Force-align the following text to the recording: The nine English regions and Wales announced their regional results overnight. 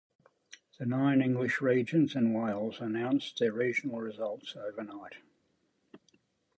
The 0.79 0.87
nine 0.87 1.21
English 1.21 1.61
regions 1.61 2.15
and 2.15 2.33
Wales 2.33 2.79
announced 2.79 3.37
their 3.37 3.53
regional 3.53 3.99
results 3.99 4.55
overnight. 4.55 5.17